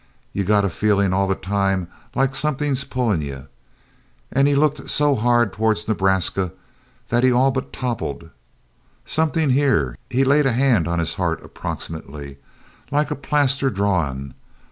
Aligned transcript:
You 0.33 0.43
got 0.43 0.65
a 0.65 0.69
feelin' 0.71 1.13
all 1.13 1.27
the 1.27 1.35
time 1.35 1.87
like 2.15 2.33
somethin's 2.33 2.83
pullin' 2.83 3.21
you." 3.21 3.47
He 4.35 4.55
looked 4.55 4.89
so 4.89 5.13
hard 5.13 5.53
towards 5.53 5.87
Nebraska 5.87 6.53
that 7.09 7.23
he 7.23 7.31
all 7.31 7.51
but 7.51 7.71
toppled. 7.71 8.31
"Somethin' 9.05 9.51
here," 9.51 9.95
he 10.09 10.23
laid 10.23 10.47
a 10.47 10.53
hand 10.53 10.87
on 10.87 10.97
his 10.97 11.13
heart, 11.21 11.43
approximately, 11.45 12.39
"like 12.89 13.11
a 13.11 13.15
plaster 13.15 13.69
drawin'. 13.69 14.33